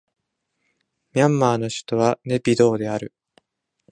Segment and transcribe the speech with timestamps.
[1.13, 3.13] ミャンマーの首都はネピドーである